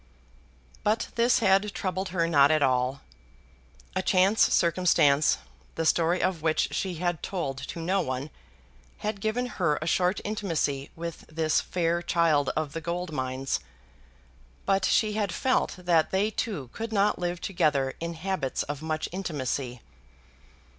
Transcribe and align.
But 0.83 1.09
this 1.13 1.37
had 1.45 1.75
troubled 1.75 2.09
her 2.09 2.25
not 2.27 2.49
at 2.49 2.63
all. 2.63 3.01
A 3.95 4.01
chance 4.01 4.51
circumstance, 4.51 5.37
the 5.75 5.85
story 5.85 6.23
of 6.23 6.41
which 6.41 6.73
she 6.73 6.95
had 6.95 7.21
told 7.21 7.59
to 7.59 7.79
no 7.79 8.01
one, 8.01 8.31
had 9.05 9.21
given 9.21 9.45
her 9.45 9.77
a 9.79 9.85
short 9.85 10.19
intimacy 10.23 10.89
with 10.95 11.25
this 11.29 11.61
fair 11.61 12.01
child 12.01 12.49
of 12.55 12.73
the 12.73 12.81
gold 12.81 13.11
mines, 13.13 13.59
but 14.65 14.85
she 14.85 15.13
had 15.13 15.31
felt 15.31 15.75
that 15.77 16.09
they 16.09 16.31
two 16.31 16.71
could 16.73 16.91
not 16.91 17.19
live 17.19 17.39
together 17.39 17.93
in 17.99 18.15
habits 18.15 18.63
of 18.63 18.81
much 18.81 19.07
intimacy. 19.11 19.81